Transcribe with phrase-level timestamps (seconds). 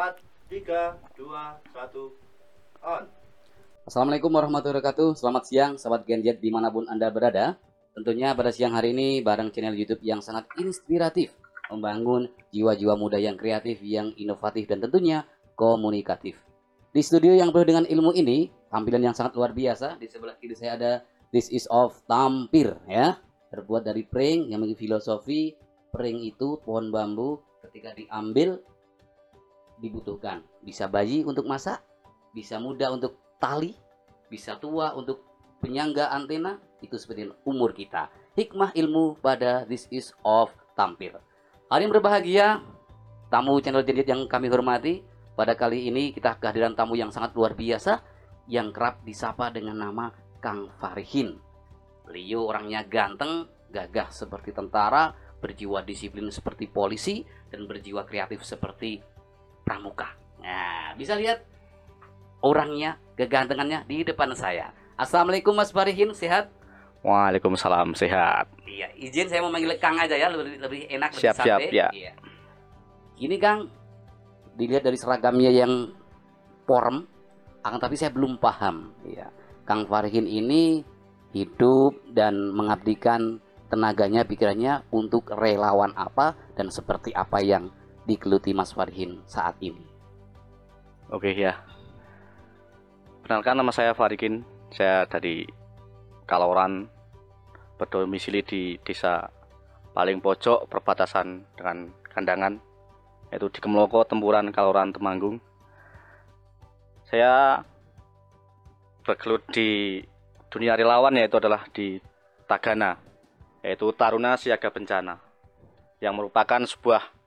[0.00, 0.16] 4,
[0.48, 3.04] 3, 2, 1, on.
[3.84, 5.12] Assalamualaikum warahmatullahi wabarakatuh.
[5.12, 7.60] Selamat siang, sahabat Genjet di mana pun Anda berada.
[7.92, 11.36] Tentunya pada siang hari ini bareng channel YouTube yang sangat inspiratif,
[11.68, 16.40] membangun jiwa-jiwa muda yang kreatif, yang inovatif, dan tentunya komunikatif.
[16.96, 20.00] Di studio yang penuh dengan ilmu ini, tampilan yang sangat luar biasa.
[20.00, 20.92] Di sebelah kiri saya ada
[21.28, 23.20] This is of Tampir, ya.
[23.52, 25.52] Terbuat dari pring yang memiliki filosofi
[25.92, 28.64] pring itu pohon bambu ketika diambil
[29.80, 30.44] dibutuhkan.
[30.60, 31.80] Bisa bayi untuk masak,
[32.36, 33.74] bisa muda untuk tali,
[34.28, 35.24] bisa tua untuk
[35.64, 38.12] penyangga antena, itu seperti umur kita.
[38.36, 41.18] Hikmah ilmu pada This is of Tampir.
[41.68, 42.46] Hari yang berbahagia,
[43.28, 47.52] tamu channel Jendit yang kami hormati, pada kali ini kita kehadiran tamu yang sangat luar
[47.56, 48.00] biasa,
[48.50, 51.38] yang kerap disapa dengan nama Kang Farihin.
[52.08, 57.22] Beliau orangnya ganteng, gagah seperti tentara, berjiwa disiplin seperti polisi,
[57.52, 58.98] dan berjiwa kreatif seperti
[59.70, 60.18] pramuka.
[60.42, 61.46] Nah, bisa lihat
[62.42, 64.74] orangnya, kegantengannya di depan saya.
[64.98, 66.50] Assalamualaikum Mas Farihin, sehat?
[67.06, 68.50] Waalaikumsalam sehat.
[68.66, 71.70] Iya, izin saya mau manggil Kang aja ya, lebih, lebih enak, lebih Siap, siap, santai.
[71.70, 71.88] ya.
[71.94, 72.12] Iya.
[73.22, 73.70] Ini Kang,
[74.58, 75.94] dilihat dari seragamnya yang
[76.66, 77.06] porem,
[77.62, 78.90] akan tapi saya belum paham.
[79.06, 79.30] Iya.
[79.62, 80.82] Kang Farihin ini
[81.30, 83.38] hidup dan mengabdikan
[83.70, 87.70] tenaganya, pikirannya untuk relawan apa dan seperti apa yang
[88.10, 89.86] digeluti Mas Farihin saat ini.
[91.14, 91.62] Oke ya.
[93.22, 94.42] Perkenalkan nama saya Farikin.
[94.74, 95.46] Saya dari
[96.26, 96.90] Kaloran
[97.78, 99.30] berdomisili di desa
[99.94, 102.54] paling pojok perbatasan dengan Kandangan
[103.30, 105.38] yaitu di Kemloko, Tempuran, Kaloran, Temanggung.
[107.06, 107.62] Saya
[109.06, 110.02] bergelut di
[110.50, 111.98] dunia relawan yaitu adalah di
[112.46, 112.98] Tagana
[113.62, 115.18] yaitu Taruna Siaga Bencana
[116.02, 117.19] yang merupakan sebuah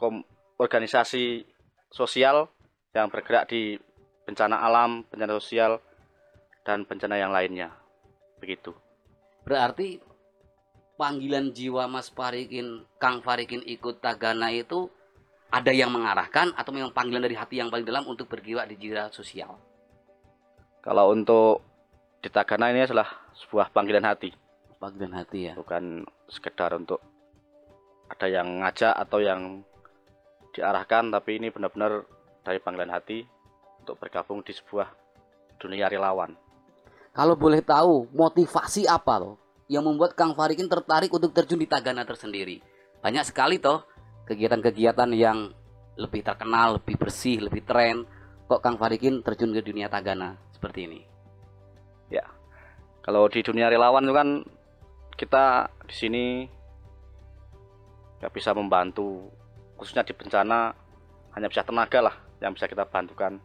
[0.00, 0.24] kom-
[0.56, 1.44] organisasi
[1.92, 2.48] sosial
[2.96, 3.76] yang bergerak di
[4.24, 5.76] bencana alam, bencana sosial,
[6.64, 7.68] dan bencana yang lainnya.
[8.40, 8.72] Begitu.
[9.44, 10.00] Berarti
[10.96, 14.88] panggilan jiwa Mas Farikin, Kang Farikin ikut Tagana itu
[15.50, 19.10] ada yang mengarahkan atau memang panggilan dari hati yang paling dalam untuk bergerak di jiwa
[19.12, 19.56] sosial?
[20.80, 21.60] Kalau untuk
[22.20, 24.32] di Tagana ini adalah sebuah panggilan hati,
[24.80, 25.54] Panggilan hati ya.
[25.56, 27.00] bukan sekedar untuk
[28.08, 29.60] ada yang ngajak atau yang
[30.56, 32.04] diarahkan, tapi ini benar-benar
[32.42, 33.26] dari panggilan hati
[33.82, 34.88] untuk bergabung di sebuah
[35.60, 36.34] dunia relawan.
[37.10, 39.34] Kalau boleh tahu motivasi apa loh
[39.70, 42.62] yang membuat Kang Farikin tertarik untuk terjun di Tagana tersendiri?
[43.02, 43.82] Banyak sekali toh
[44.26, 45.50] kegiatan-kegiatan yang
[45.98, 48.06] lebih terkenal, lebih bersih, lebih tren.
[48.46, 51.00] Kok Kang Farikin terjun ke dunia Tagana seperti ini?
[53.00, 54.28] Kalau di dunia relawan itu kan
[55.16, 56.24] kita di sini
[58.20, 59.32] nggak bisa membantu,
[59.80, 60.76] khususnya di bencana
[61.32, 62.14] hanya bisa tenaga lah
[62.44, 63.40] yang bisa kita bantukan.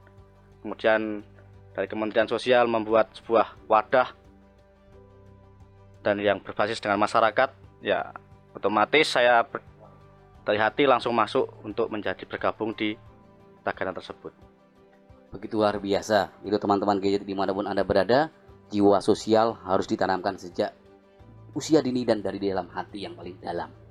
[0.59, 1.23] Kemudian
[1.71, 4.11] dari Kementerian Sosial membuat sebuah wadah
[6.03, 8.11] dan yang berbasis dengan masyarakat, ya
[8.51, 9.47] otomatis saya
[10.43, 12.93] dari hati langsung masuk untuk menjadi bergabung di
[13.65, 14.29] Tagana tersebut.
[15.33, 16.29] Begitu luar biasa.
[16.45, 18.29] Itu teman-teman gadget di mana pun Anda berada,
[18.69, 20.75] jiwa sosial harus ditanamkan sejak
[21.57, 23.84] usia dini dan dari dalam hati yang paling dalam.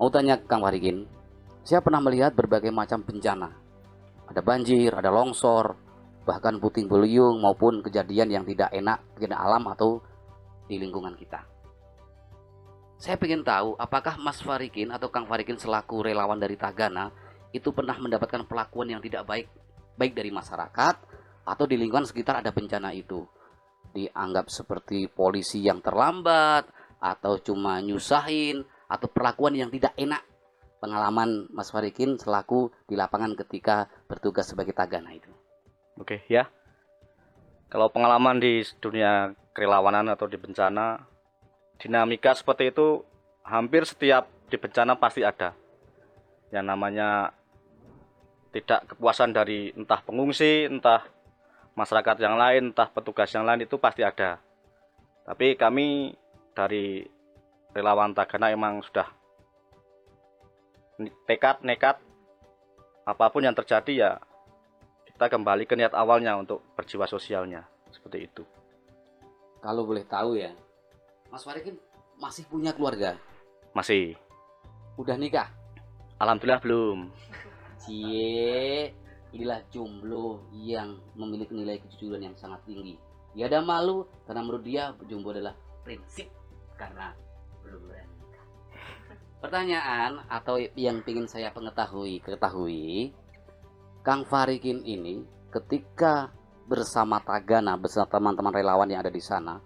[0.00, 1.04] Mau tanya Kang Farikin,
[1.60, 3.52] saya pernah melihat berbagai macam bencana.
[4.32, 5.76] Ada banjir, ada longsor,
[6.24, 10.00] bahkan puting beliung maupun kejadian yang tidak enak di alam atau
[10.64, 11.44] di lingkungan kita.
[12.96, 17.12] Saya ingin tahu apakah Mas Farikin atau Kang Farikin selaku relawan dari Tagana
[17.52, 19.52] itu pernah mendapatkan perlakuan yang tidak baik
[20.00, 20.96] baik dari masyarakat
[21.44, 23.20] atau di lingkungan sekitar ada bencana itu
[23.92, 26.68] dianggap seperti polisi yang terlambat
[27.00, 30.26] atau cuma nyusahin atau perlakuan yang tidak enak
[30.82, 35.30] pengalaman Mas Farikin selaku di lapangan ketika bertugas sebagai tagana itu
[36.00, 36.48] Oke ya.
[37.68, 41.04] Kalau pengalaman di dunia kerelawanan atau di bencana,
[41.76, 43.04] dinamika seperti itu
[43.44, 45.52] hampir setiap di bencana pasti ada.
[46.50, 47.08] Yang namanya
[48.50, 51.04] tidak kepuasan dari entah pengungsi, entah
[51.76, 54.42] masyarakat yang lain, entah petugas yang lain itu pasti ada.
[55.28, 56.16] Tapi kami
[56.56, 57.06] dari
[57.72, 59.08] relawan Tagana emang sudah
[61.24, 61.96] tekad nekat
[63.08, 64.12] apa pun yang terjadi ya
[65.08, 68.42] kita kembali ke niat awalnya untuk berjiwa sosialnya seperti itu.
[69.64, 70.52] kalau boleh tahu ya
[71.32, 71.76] Mas Farikin
[72.20, 73.16] masih punya keluarga
[73.70, 74.18] Masih,
[74.98, 75.48] udah nikah
[76.20, 76.98] alhamdulillah belum.
[77.80, 78.92] Cie,
[79.32, 83.00] inilah jomblo yang memiliki nilai kejujuran yang sangat tinggi.
[83.32, 86.28] Dia ada malu karena menurut dia jomblo adalah prinsip
[86.76, 87.16] karena.
[89.40, 93.16] Pertanyaan atau yang ingin saya pengetahui, ketahui,
[94.04, 96.28] Kang Farikin ini ketika
[96.68, 99.58] bersama Tagana bersama teman-teman relawan yang ada di sana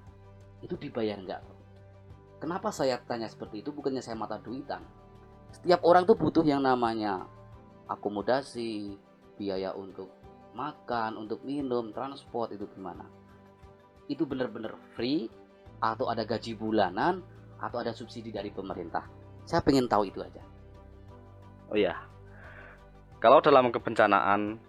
[0.63, 1.43] itu dibayar nggak?
[2.39, 3.75] Kenapa saya tanya seperti itu?
[3.75, 4.81] Bukannya saya mata duitan.
[5.53, 7.27] Setiap orang tuh butuh yang namanya
[7.91, 8.95] akomodasi,
[9.35, 10.09] biaya untuk
[10.55, 13.05] makan, untuk minum, transport itu gimana?
[14.07, 15.27] Itu benar-benar free
[15.83, 17.21] atau ada gaji bulanan
[17.65, 19.09] atau ada subsidi dari pemerintah?
[19.49, 20.43] Saya pengen tahu itu aja.
[21.73, 21.97] Oh iya.
[23.21, 24.61] Kalau dalam kebencanaan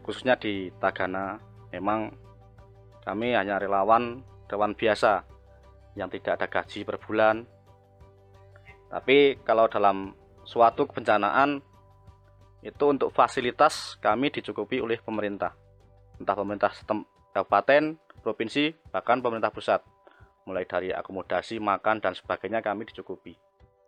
[0.00, 1.36] khususnya di Tagana
[1.68, 2.08] memang
[3.04, 5.28] kami hanya relawan relawan biasa
[5.92, 7.44] yang tidak ada gaji per bulan.
[8.88, 10.16] Tapi kalau dalam
[10.48, 11.60] suatu kebencanaan
[12.64, 15.52] itu untuk fasilitas kami dicukupi oleh pemerintah.
[16.16, 16.72] Entah pemerintah
[17.36, 19.84] kabupaten, provinsi, bahkan pemerintah pusat.
[20.48, 23.36] Mulai dari akomodasi, makan dan sebagainya kami dicukupi.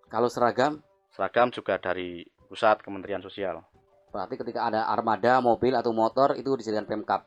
[0.06, 3.64] Kalau seragam, Seragam juga dari pusat Kementerian Sosial.
[4.10, 7.24] berarti ketika ada armada, mobil atau motor itu disediakan Pemkap.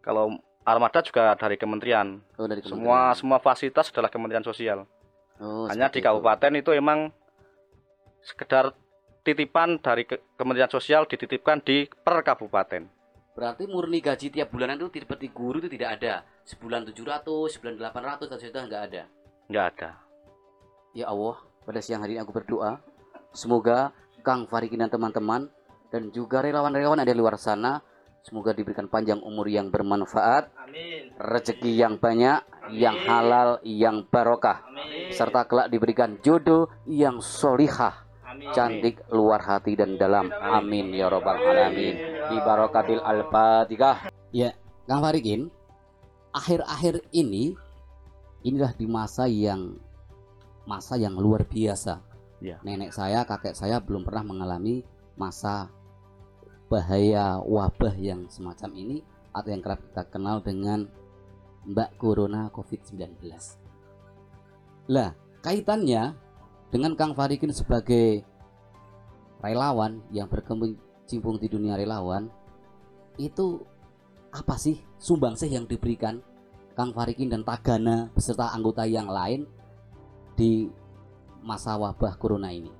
[0.00, 0.32] Kalau
[0.62, 2.22] armada juga dari kementerian.
[2.34, 3.14] Oh, dari Semua kementerian.
[3.14, 4.86] semua fasilitas adalah Kementerian Sosial.
[5.36, 6.06] Oh, Hanya di seperti itu.
[6.08, 6.98] kabupaten itu emang
[8.20, 8.70] sekedar
[9.20, 12.86] titipan dari ke- Kementerian Sosial dititipkan di per kabupaten.
[13.34, 16.14] Berarti murni gaji tiap bulanan itu seperti guru itu tidak ada.
[16.42, 19.02] Sebulan 700, sebulan 800 atau sudah nggak ada.
[19.46, 19.90] Nggak ada.
[20.92, 22.82] Ya Allah, pada siang hari ini aku berdoa
[23.32, 25.48] semoga Kang Farikin dan teman-teman
[25.88, 27.80] dan juga relawan-relawan ada di luar sana
[28.22, 31.10] semoga diberikan panjang umur yang bermanfaat, Amin.
[31.18, 32.38] rezeki yang banyak,
[32.70, 35.10] yang halal, yang barokah, Amin.
[35.10, 38.54] serta kelak diberikan jodoh yang solihah, Amin.
[38.54, 40.30] cantik luar hati dan dalam.
[40.38, 41.98] Amin ya robbal alamin.
[42.30, 44.14] Di barokatil al-fatihah.
[44.30, 44.54] Ya,
[44.86, 45.50] Kang Farikin,
[46.32, 47.54] akhir-akhir ini
[48.42, 49.76] inilah di masa yang
[50.64, 52.02] masa yang luar biasa.
[52.42, 52.58] Ya.
[52.66, 54.82] Nenek saya, kakek saya belum pernah mengalami
[55.14, 55.70] masa
[56.66, 58.96] bahaya wabah yang semacam ini
[59.30, 60.88] atau yang kerap kita kenal dengan
[61.68, 63.22] Mbak Corona COVID-19.
[64.90, 65.14] Lah,
[65.44, 66.18] kaitannya
[66.74, 68.26] dengan Kang Farikin sebagai
[69.38, 72.26] relawan yang berkecimpung di dunia relawan
[73.20, 73.62] itu
[74.32, 76.24] apa sih sumbangsih yang diberikan
[76.72, 79.44] Kang Farikin dan Tagana beserta anggota yang lain
[80.34, 80.72] di
[81.44, 82.72] masa wabah corona ini?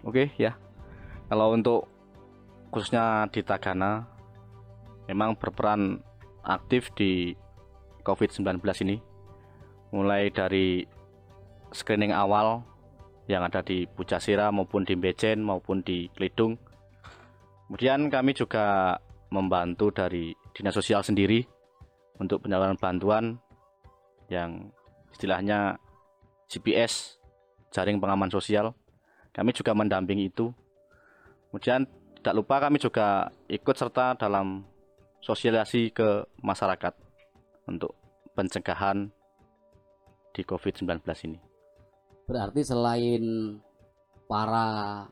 [0.00, 0.56] Oke ya.
[1.28, 1.84] Kalau untuk
[2.72, 4.08] khususnya di Tagana
[5.06, 6.00] memang berperan
[6.46, 7.36] aktif di
[8.06, 8.96] COVID-19 ini.
[9.90, 10.86] Mulai dari
[11.74, 12.62] screening awal
[13.26, 16.54] yang ada di Pujasira maupun di Bejen maupun di Klidung.
[17.66, 18.98] Kemudian kami juga
[19.30, 21.42] membantu dari Dinas Sosial sendiri
[22.16, 23.36] untuk penyaluran bantuan
[24.32, 24.70] yang
[25.12, 25.78] istilahnya
[26.46, 27.18] GPS
[27.74, 28.72] jaring pengaman sosial
[29.36, 30.48] kami juga mendampingi itu.
[31.52, 31.84] Kemudian
[32.16, 34.64] tidak lupa kami juga ikut serta dalam
[35.20, 36.96] sosialisasi ke masyarakat
[37.68, 37.92] untuk
[38.32, 39.12] pencegahan
[40.32, 41.38] di COVID-19 ini.
[42.24, 43.24] Berarti selain
[44.24, 45.04] para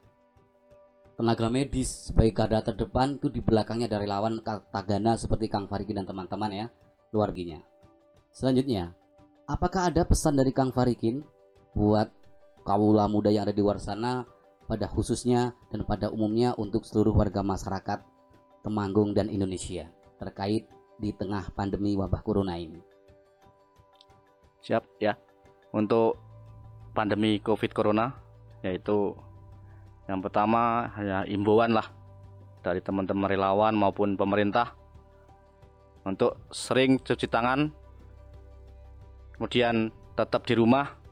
[1.15, 6.03] tenaga medis sebagai garda terdepan itu di belakangnya ada relawan Ka- Tagana seperti Kang Farikin
[6.03, 6.67] dan teman-teman ya,
[7.15, 7.63] keluarganya.
[8.35, 8.95] Selanjutnya,
[9.47, 11.23] apakah ada pesan dari Kang Farikin
[11.75, 12.11] buat
[12.67, 14.27] kawula muda yang ada di luar sana
[14.65, 18.01] pada khususnya dan pada umumnya untuk seluruh warga masyarakat
[18.65, 20.65] Temanggung dan Indonesia terkait
[20.97, 22.81] di tengah pandemi wabah corona ini?
[24.65, 25.21] Siap ya.
[25.77, 26.17] Untuk
[26.97, 28.17] pandemi Covid Corona
[28.65, 29.13] yaitu
[30.05, 31.89] yang pertama hanya imbauan lah
[32.61, 34.77] dari teman-teman relawan maupun pemerintah
[36.05, 37.73] untuk sering cuci tangan
[39.37, 41.05] kemudian tetap di rumah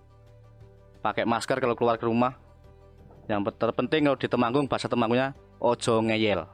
[1.02, 2.38] pakai masker kalau keluar ke rumah.
[3.26, 6.46] Yang terpenting kalau di Temanggung bahasa Temanggungnya ojo ngeyel.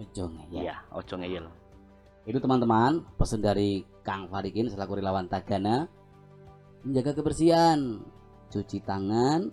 [0.00, 0.62] Ojo ngeyel.
[0.64, 1.46] iya ojo ngeyel.
[2.24, 5.88] Itu teman-teman pesan dari Kang Farikin selaku relawan Tagana.
[6.80, 8.00] Menjaga kebersihan,
[8.48, 9.52] cuci tangan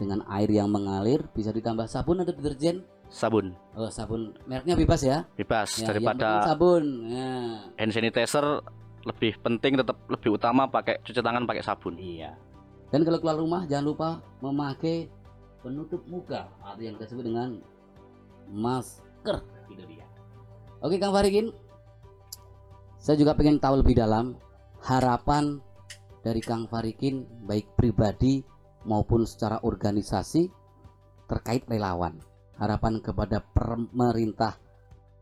[0.00, 2.80] dengan air yang mengalir, bisa ditambah sabun atau deterjen.
[3.10, 5.26] sabun Oh, sabun mereknya bebas ya.
[5.34, 7.10] bebas Ya, daripada sabun.
[7.10, 7.58] Ya.
[7.74, 8.62] hand sanitizer
[9.02, 12.38] lebih penting tetap lebih utama pakai cuci tangan pakai sabun Iya.
[12.94, 15.10] Dan kalau keluar rumah jangan lupa memakai
[15.58, 17.58] penutup muka atau yang kita sebut dengan
[18.46, 19.42] masker.
[19.68, 20.06] Itu dia.
[20.80, 21.50] Oke Kang Farikin,
[22.96, 24.38] saya juga pengen tahu lebih dalam
[24.86, 25.58] harapan
[26.22, 28.40] dari Kang Farikin baik pribadi
[28.84, 30.48] maupun secara organisasi
[31.28, 32.18] terkait relawan.
[32.60, 34.60] Harapan kepada pemerintah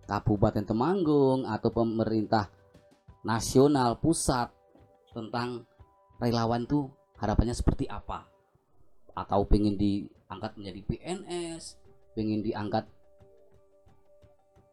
[0.09, 2.51] Kabupaten Temanggung atau pemerintah
[3.23, 4.51] nasional pusat
[5.13, 5.69] tentang
[6.19, 8.27] relawan tuh harapannya seperti apa
[9.13, 11.77] atau pengen diangkat menjadi PNS,
[12.15, 12.87] pengen diangkat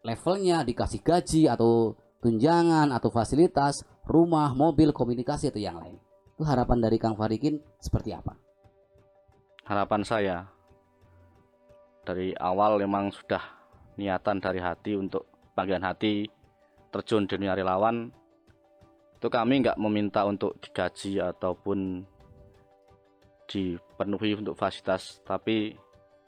[0.05, 5.97] levelnya dikasih gaji atau tunjangan atau fasilitas, rumah, mobil, komunikasi atau yang lain.
[6.37, 8.44] Itu harapan dari Kang Farikin seperti apa?
[9.65, 10.37] Harapan saya
[12.05, 13.41] dari awal memang sudah
[13.97, 15.25] niatan dari hati untuk
[15.57, 16.29] bagian hati
[16.93, 18.13] terjun di dunia relawan
[19.17, 22.05] itu kami nggak meminta untuk digaji ataupun
[23.49, 25.73] dipenuhi untuk fasilitas tapi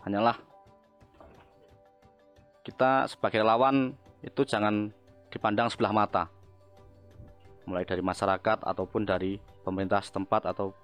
[0.02, 0.42] hanyalah
[2.66, 3.94] kita sebagai relawan
[4.26, 4.92] itu jangan
[5.32, 6.28] dipandang sebelah mata.
[7.64, 10.76] Mulai dari masyarakat ataupun dari pemerintah setempat atau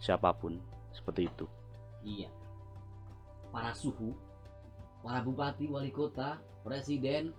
[0.00, 0.56] siapa pun
[0.96, 1.59] seperti itu
[2.04, 2.30] Iya.
[3.50, 4.14] Para suhu,
[5.02, 7.34] para bupati, wali kota, presiden,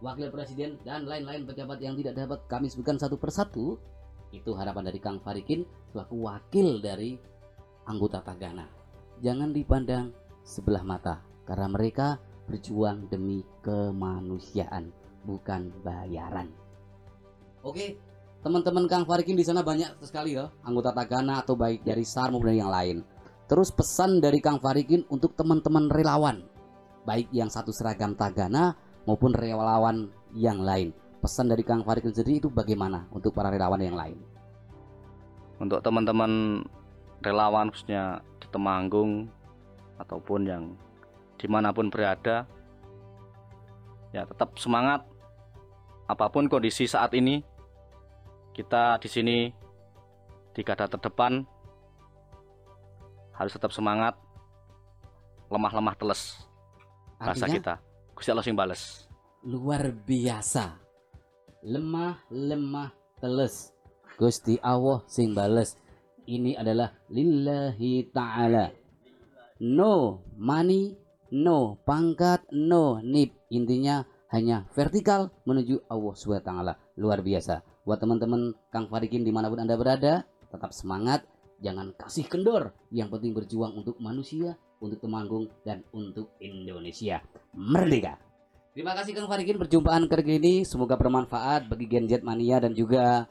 [0.00, 3.76] wakil presiden, dan lain-lain pejabat yang tidak dapat kami sebutkan satu persatu,
[4.34, 5.62] itu harapan dari Kang Farikin
[5.94, 7.14] selaku wakil dari
[7.86, 8.66] anggota Tagana.
[9.22, 10.10] Jangan dipandang
[10.42, 12.18] sebelah mata, karena mereka
[12.50, 14.90] berjuang demi kemanusiaan,
[15.24, 16.50] bukan bayaran.
[17.64, 17.96] Oke,
[18.44, 22.52] teman-teman Kang Farikin di sana banyak sekali ya anggota Tagana atau baik dari SAR maupun
[22.52, 23.00] yang lain.
[23.44, 26.44] Terus pesan dari Kang Farikin untuk teman-teman relawan,
[27.04, 28.72] baik yang satu seragam Tagana
[29.04, 30.96] maupun relawan yang lain.
[31.20, 34.16] Pesan dari Kang Farikin sendiri itu bagaimana untuk para relawan yang lain?
[35.58, 36.62] untuk teman-teman
[37.22, 39.30] relawan khususnya di Temanggung
[39.98, 40.64] ataupun yang
[41.38, 42.46] di mana pun berada
[44.10, 45.02] ya tetap semangat
[46.06, 47.42] apa pun kondisi saat ini
[48.54, 49.38] kita di sini
[50.54, 51.42] di garda terdepan
[53.34, 54.14] harus tetap semangat
[55.50, 56.42] lemah-lemah teles
[57.20, 57.74] bahasa Artinya kita
[58.14, 59.04] Gusti Allah sing bales
[59.44, 60.80] luar biasa.
[61.64, 63.72] Lemah lemah teles.
[64.16, 65.76] Gusti Allah sing bales.
[66.24, 68.72] Ini adalah lillahi ta'ala.
[69.60, 70.96] No money,
[71.32, 73.36] no pangkat, no nip.
[73.52, 76.50] Intinya hanya vertikal menuju Allah SWT.
[76.96, 77.60] Luar biasa.
[77.84, 81.28] Buat teman-teman Kang Farikin di mana pun Anda berada, tetap semangat.
[81.64, 82.76] Jangan kasih kendor.
[82.92, 84.52] Yang penting berjuang untuk manusia,
[84.84, 87.24] untuk Temanggung, dan untuk Indonesia.
[87.56, 88.20] Merdeka!
[88.74, 93.30] Terima kasih Kang Farikin perjumpaan kali ini semoga bermanfaat bagi Gen Z Mania dan juga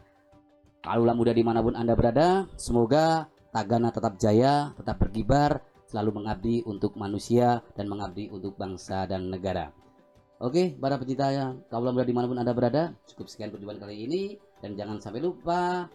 [0.80, 2.48] kalula muda di mana pun anda berada.
[2.56, 9.30] Semoga Tagana tetap jaya, tetap berkibar, selalu mengabdi untuk manusia dan mengabdi untuk bangsa dan
[9.30, 9.76] negara.
[10.40, 11.30] Oke, para pecinta
[11.68, 15.22] kalula muda di mana pun anda berada, cukup sekian perjumpaan kali ini dan jangan sampai
[15.22, 15.92] lupa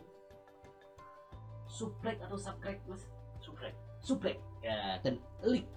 [1.69, 3.05] subscribe atau subscribe mas
[3.39, 5.69] subscribe subscribe ya, dan like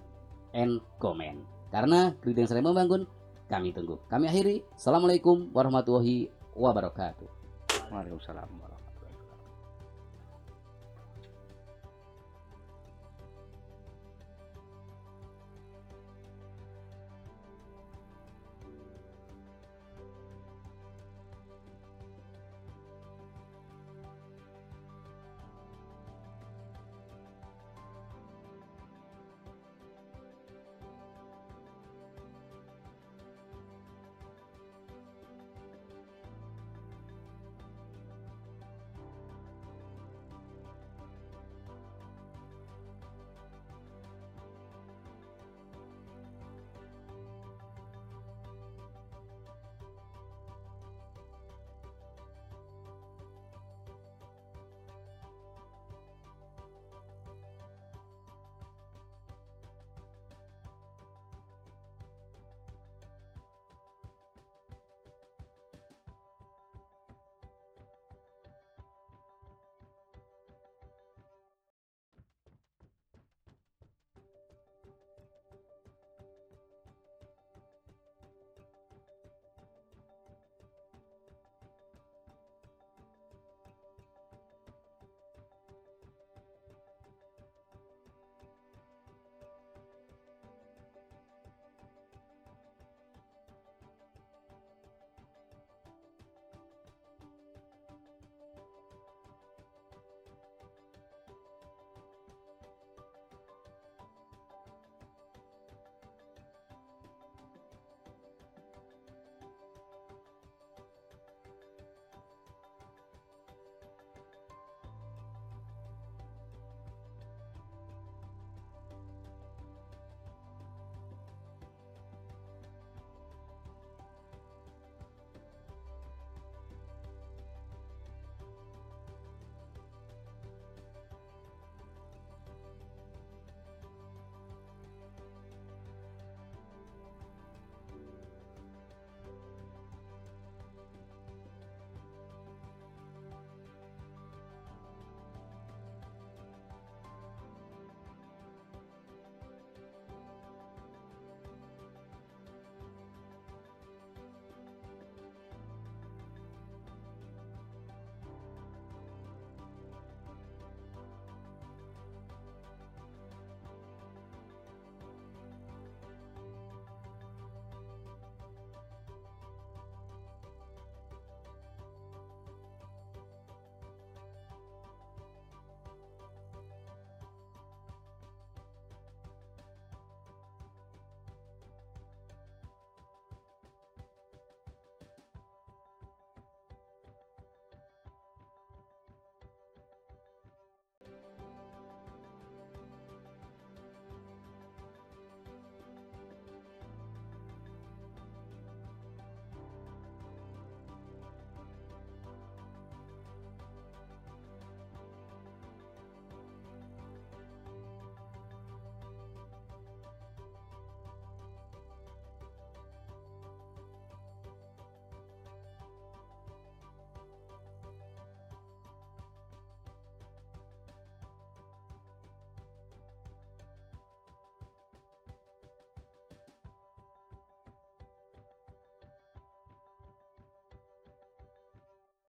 [0.56, 3.02] and comment karena kritik yang sering membangun
[3.52, 4.00] kami tunggu.
[4.08, 4.64] Kami akhiri.
[4.72, 7.28] Assalamualaikum warahmatullahi wabarakatuh.
[7.92, 8.81] Waalaikumsalam warahmatullahi